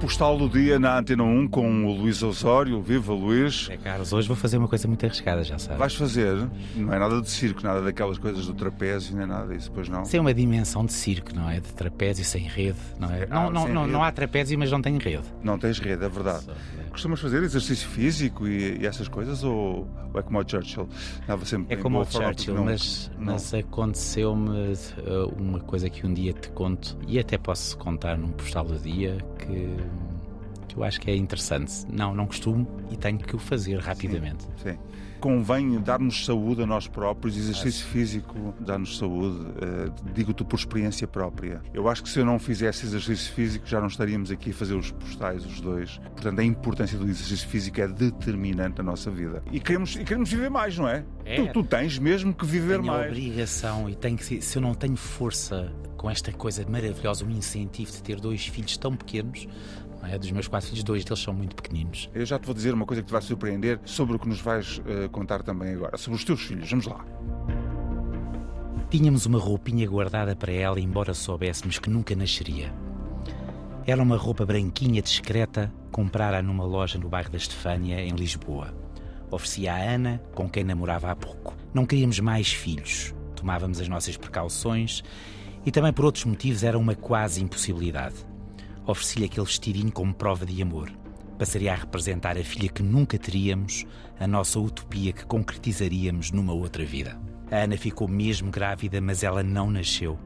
[0.00, 2.80] postal do dia na Antena 1 com o Luís Osório.
[2.80, 3.68] Viva Luís!
[3.70, 5.78] É, Carlos, hoje vou fazer uma coisa muito arriscada, já sabes.
[5.78, 6.48] Vais fazer?
[6.76, 10.02] Não é nada de circo, nada daquelas coisas do trapézio, nem nada disso, pois não?
[10.04, 11.60] Tem uma dimensão de circo, não é?
[11.60, 13.26] De trapézio sem rede, não é?
[13.30, 15.24] Ah, não, não, sem não, não há trapézio, mas não tem rede.
[15.42, 16.44] Não tens rede, é verdade.
[16.44, 16.86] Só, é.
[16.90, 20.88] Costumas fazer exercício físico e, e essas coisas ou, ou é como o Churchill?
[21.26, 26.14] Dava sempre É como o Churchill, não- mas, mas aconteceu-me uh, uma coisa que um
[26.14, 30.05] dia te conto e até posso contar num postal do dia que, eh,
[30.66, 31.72] que eu acho que é interessante.
[31.90, 34.44] Não, não costumo e tenho que o fazer rapidamente.
[34.62, 34.76] Sim.
[35.18, 41.62] Convém dar-nos saúde a nós próprios, exercício físico dá-nos saúde, eh, digo-te por experiência própria.
[41.72, 44.74] Eu acho que se eu não fizesse exercício físico já não estaríamos aqui a fazer
[44.74, 45.98] os postais, os dois.
[46.12, 49.42] Portanto, a importância do exercício físico é determinante na nossa vida.
[49.50, 51.02] E queremos, e queremos viver mais, não é?
[51.24, 51.36] É.
[51.36, 53.10] Tu, tu tens mesmo que viver Tenho mais.
[53.10, 57.90] obrigação e tenho que se eu não tenho força com esta coisa maravilhosa, um incentivo
[57.90, 59.48] de ter dois filhos tão pequenos,
[60.08, 60.18] é?
[60.18, 62.10] dos meus quatro filhos, dois deles são muito pequeninos.
[62.14, 64.40] Eu já te vou dizer uma coisa que te vai surpreender sobre o que nos
[64.40, 66.70] vais eh, contar também agora, sobre os teus filhos.
[66.70, 67.04] Vamos lá.
[68.90, 72.72] Tínhamos uma roupinha guardada para ela, embora soubéssemos que nunca nasceria.
[73.86, 78.74] Era uma roupa branquinha, discreta, comprara numa loja no bairro da Estefânia, em Lisboa.
[79.30, 81.54] Oferecia à Ana, com quem namorava há pouco.
[81.74, 83.14] Não queríamos mais filhos.
[83.34, 85.02] Tomávamos as nossas precauções
[85.64, 88.14] e também por outros motivos era uma quase impossibilidade.
[88.86, 90.92] Ofereci-lhe aquele vestidinho como prova de amor.
[91.36, 93.84] Passaria a representar a filha que nunca teríamos,
[94.18, 97.20] a nossa utopia que concretizaríamos numa outra vida.
[97.50, 100.16] A Ana ficou mesmo grávida, mas ela não nasceu.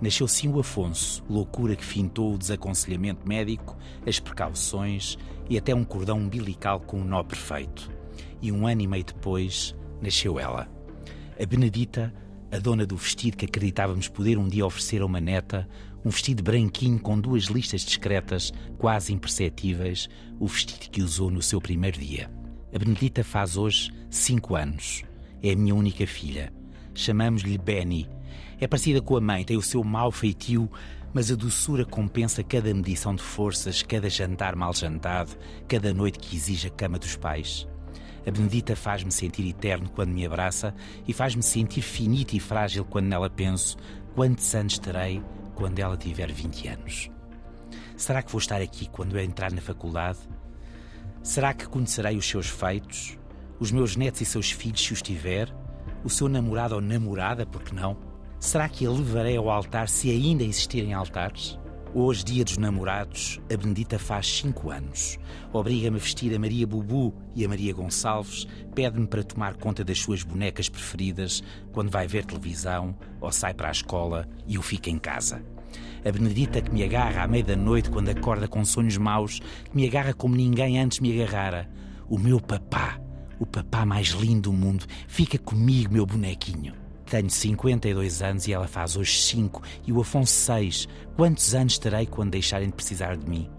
[0.00, 5.16] Nasceu sim o Afonso, loucura que fintou o desaconselhamento médico, as precauções
[5.48, 7.90] e até um cordão umbilical com um nó perfeito.
[8.42, 10.68] E um ano e meio depois, nasceu ela.
[11.40, 12.12] A Benedita,
[12.50, 15.66] a dona do vestido que acreditávamos poder um dia oferecer a uma neta,
[16.04, 20.08] um vestido branquinho com duas listas discretas, quase imperceptíveis,
[20.38, 22.30] o vestido que usou no seu primeiro dia.
[22.74, 25.04] A Benedita faz hoje cinco anos.
[25.42, 26.52] É a minha única filha.
[26.94, 28.08] Chamamos-lhe Benny.
[28.60, 30.70] É parecida com a mãe, tem o seu mau feitio,
[31.12, 35.36] mas a doçura compensa cada medição de forças, cada jantar mal jantado,
[35.68, 37.66] cada noite que exige a cama dos pais.
[38.26, 40.74] A Benedita faz-me sentir eterno quando me abraça
[41.06, 43.76] e faz-me sentir finito e frágil quando nela penso
[44.14, 45.20] quantos anos terei
[45.62, 47.08] quando ela tiver 20 anos.
[47.96, 50.18] Será que vou estar aqui quando eu entrar na faculdade?
[51.22, 53.16] Será que conhecerei os seus feitos?
[53.60, 55.54] Os meus netos e seus filhos, se os tiver?
[56.02, 57.96] O seu namorado ou namorada, por que não?
[58.40, 61.56] Será que a levarei ao altar se ainda existirem altares?
[61.94, 65.18] Hoje, dia dos namorados, a Benedita faz cinco anos.
[65.52, 69.98] Obriga-me a vestir a Maria Bubu e a Maria Gonçalves, pede-me para tomar conta das
[69.98, 74.88] suas bonecas preferidas quando vai ver televisão ou sai para a escola e eu fico
[74.88, 75.44] em casa.
[76.02, 79.76] A Benedita que me agarra à meia da noite quando acorda com sonhos maus, que
[79.76, 81.68] me agarra como ninguém antes me agarrara.
[82.08, 82.98] O meu papá,
[83.38, 86.81] o papá mais lindo do mundo, fica comigo, meu bonequinho.
[87.12, 90.88] Tenho 52 anos e ela faz hoje 5 e o Afonso 6.
[91.14, 93.50] Quantos anos terei quando deixarem de precisar de mim?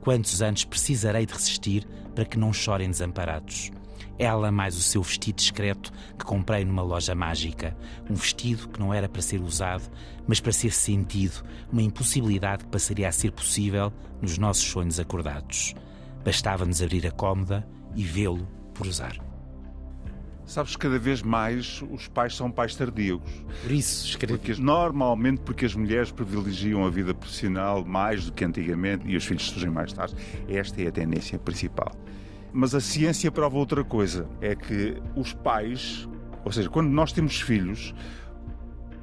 [0.00, 3.72] Quantos anos precisarei de resistir para que não chorem desamparados?
[4.16, 7.76] Ela mais o seu vestido discreto que comprei numa loja mágica.
[8.08, 9.90] Um vestido que não era para ser usado,
[10.24, 11.44] mas para ser sentido.
[11.72, 15.74] Uma impossibilidade que passaria a ser possível nos nossos sonhos acordados.
[16.24, 19.31] Bastava-nos abrir a cômoda e vê-lo por usar.
[20.52, 23.22] Sabes que cada vez mais os pais são pais tardios.
[23.62, 24.36] Por isso, escrevi.
[24.36, 29.24] Porque, normalmente porque as mulheres privilegiam a vida profissional mais do que antigamente e os
[29.24, 30.14] filhos surgem mais tarde.
[30.46, 31.90] Esta é a tendência principal.
[32.52, 36.06] Mas a ciência prova outra coisa: é que os pais,
[36.44, 37.94] ou seja, quando nós temos filhos,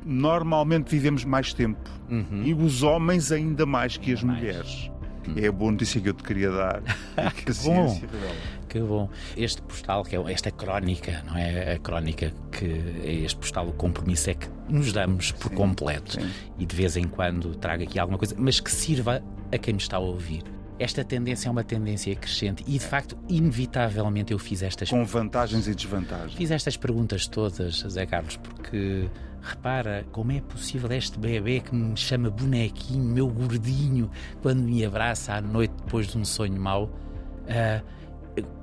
[0.06, 1.90] normalmente vivemos mais tempo.
[2.46, 4.38] E os homens ainda mais que as Mais.
[4.38, 4.92] mulheres.
[5.36, 6.82] É a boa notícia que eu te queria dar.
[7.36, 8.02] que a bom.
[8.68, 9.10] Que bom.
[9.36, 11.74] Este postal, que é esta crónica, não é?
[11.74, 12.66] A crónica que
[13.04, 16.14] é este postal, o compromisso é que nos damos por Sim, completo.
[16.22, 16.30] sim.
[16.58, 19.80] E de vez em quando trago aqui alguma coisa, mas que sirva a quem me
[19.80, 20.44] está a ouvir.
[20.78, 25.68] Esta tendência é uma tendência crescente e, de facto, inevitavelmente eu fiz estas Com vantagens
[25.68, 26.34] e desvantagens.
[26.36, 28.59] Fiz estas perguntas todas, Zé Carlos, porque
[29.42, 34.10] repara como é possível este bebê que me chama bonequinho, meu gordinho,
[34.42, 36.90] quando me abraça à noite depois de um sonho mau.
[37.48, 37.82] ah,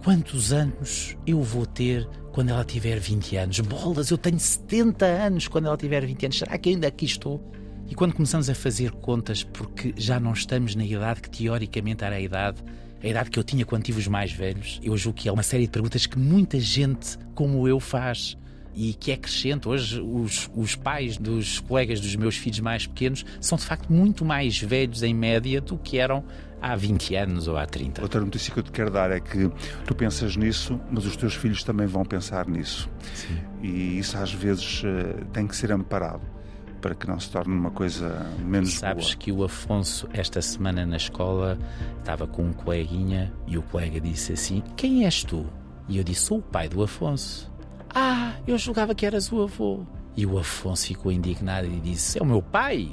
[0.02, 3.60] quantos anos eu vou ter quando ela tiver 20 anos?
[3.60, 6.38] Bolas, eu tenho 70 anos quando ela tiver 20 anos.
[6.38, 7.42] Será que ainda aqui estou?
[7.88, 12.16] E quando começamos a fazer contas, porque já não estamos na idade que teoricamente era
[12.16, 12.62] a idade,
[13.02, 15.42] a idade que eu tinha quando tive os mais velhos, eu julgo que é uma
[15.42, 18.36] série de perguntas que muita gente como eu faz.
[18.76, 19.66] E que é crescente.
[19.66, 24.24] Hoje, os, os pais dos colegas dos meus filhos mais pequenos são de facto muito
[24.24, 26.22] mais velhos em média do que eram
[26.60, 28.02] há 20 anos ou há 30.
[28.02, 29.50] Outra notícia que eu te quero dar é que
[29.86, 32.88] tu pensas nisso, mas os teus filhos também vão pensar nisso.
[33.14, 33.38] Sim.
[33.62, 36.22] E isso às vezes eh, tem que ser amparado
[36.80, 39.16] para que não se torne uma coisa menos Sabes boa.
[39.16, 41.58] que o Afonso, esta semana na escola,
[41.98, 45.46] estava com um coleguinha e o colega disse assim: Quem és tu?
[45.88, 47.50] E eu disse: Sou o pai do Afonso.
[47.98, 49.80] Ah, eu julgava que eras o avô.
[50.14, 52.90] E o Afonso ficou indignado e disse: É o meu pai?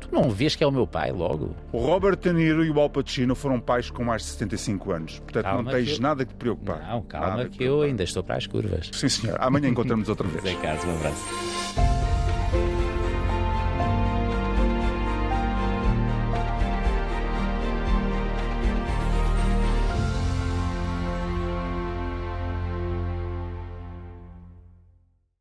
[0.00, 1.56] Tu não vês que é o meu pai logo?
[1.72, 5.18] O Robert De Niro e o Al Pacino foram pais com mais de 75 anos.
[5.20, 6.86] Portanto, Calma não tens eu- nada que te preocupar.
[6.86, 7.86] Não, calma Nada que eu preocupar.
[7.88, 8.90] ainda estou para as curvas.
[8.92, 9.36] Sim, senhor.
[9.40, 10.42] Amanhã encontramos outra vez.
[10.44, 11.93] Zé Carlos, um abraço.